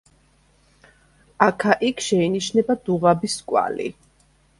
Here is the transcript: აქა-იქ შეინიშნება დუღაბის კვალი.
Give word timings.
აქა-იქ 1.47 2.01
შეინიშნება 2.05 2.77
დუღაბის 2.89 3.37
კვალი. 3.53 3.87